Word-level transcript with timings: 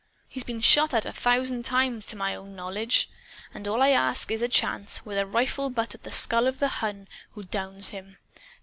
He's 0.27 0.43
been 0.43 0.61
shot 0.61 0.95
at, 0.95 1.05
a 1.05 1.13
thousand 1.13 1.63
times, 1.63 2.07
to 2.07 2.15
my 2.15 2.33
own 2.33 2.55
knowledge. 2.55 3.07
And 3.53 3.67
all 3.67 3.83
I 3.83 3.89
ask 3.89 4.31
is 4.31 4.41
a 4.41 4.47
chance, 4.47 5.05
with 5.05 5.19
a 5.19 5.27
rifle 5.27 5.69
butt, 5.69 5.93
at 5.93 6.01
the 6.01 6.09
skull 6.09 6.47
of 6.47 6.57
the 6.57 6.69
Hun 6.79 7.07
who 7.33 7.43
downs 7.43 7.89
him!" 7.89 8.17